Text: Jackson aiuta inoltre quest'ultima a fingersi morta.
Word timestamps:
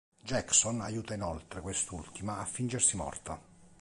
Jackson 0.23 0.81
aiuta 0.81 1.13
inoltre 1.13 1.61
quest'ultima 1.61 2.39
a 2.39 2.45
fingersi 2.45 2.95
morta. 2.97 3.39